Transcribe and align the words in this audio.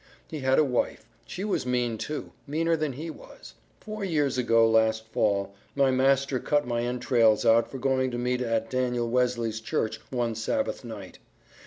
He 0.27 0.39
had 0.39 0.57
a 0.57 0.63
wife; 0.63 1.05
she 1.27 1.43
was 1.43 1.63
mean, 1.63 1.99
too, 1.99 2.31
meaner 2.47 2.75
than 2.75 2.93
he 2.93 3.11
was. 3.11 3.53
Four 3.79 4.03
years 4.03 4.35
ago 4.35 4.67
last 4.67 5.05
Fall 5.09 5.53
my 5.75 5.91
master 5.91 6.39
cut 6.39 6.65
my 6.65 6.81
entrails 6.81 7.45
out 7.45 7.69
for 7.69 7.77
going 7.77 8.09
to 8.09 8.17
meeting 8.17 8.47
at 8.47 8.67
Daniel 8.71 9.07
Wesley's 9.07 9.61
church 9.61 9.99
one 10.09 10.33
Sabbath 10.33 10.83
night. 10.83 11.19